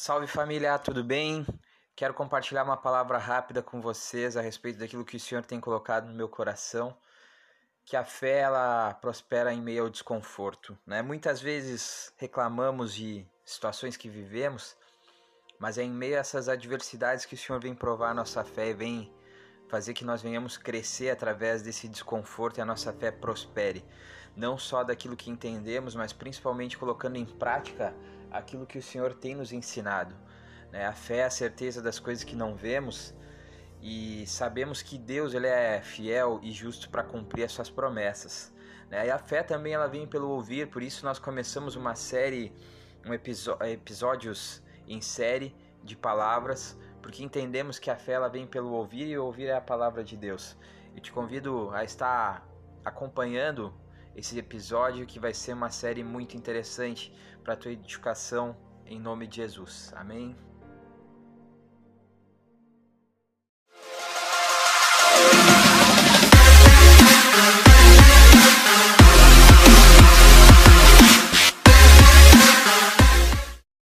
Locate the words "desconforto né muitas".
9.90-11.40